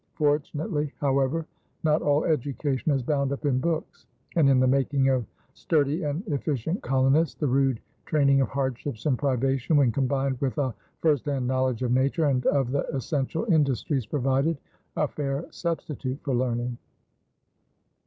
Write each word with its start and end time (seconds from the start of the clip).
Fortunately, 0.15 0.91
however, 0.99 1.45
not 1.83 2.01
all 2.01 2.23
education 2.25 2.91
is 2.91 3.03
bound 3.03 3.31
up 3.31 3.45
in 3.45 3.59
books, 3.59 4.07
and, 4.35 4.49
in 4.49 4.59
the 4.59 4.65
making 4.65 5.09
of 5.09 5.27
sturdy 5.53 6.01
and 6.01 6.27
efficient 6.29 6.81
colonists, 6.81 7.35
the 7.35 7.45
rude 7.45 7.79
training 8.07 8.41
of 8.41 8.47
hardships 8.49 9.05
and 9.05 9.19
privation 9.19 9.77
when 9.77 9.91
combined 9.91 10.41
with 10.41 10.57
a 10.57 10.73
first 11.01 11.27
hand 11.27 11.45
knowledge 11.45 11.83
of 11.83 11.91
nature 11.91 12.25
and 12.25 12.47
of 12.47 12.71
the 12.71 12.81
essential 12.95 13.45
industries 13.45 14.07
provided 14.07 14.57
a 14.97 15.07
fair 15.07 15.45
substitute 15.51 16.19
for 16.23 16.33
learning. 16.33 16.79